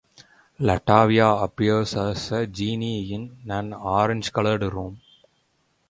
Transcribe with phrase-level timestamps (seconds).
[0.59, 4.99] LaTavia appears as a genie in an orange-colored room.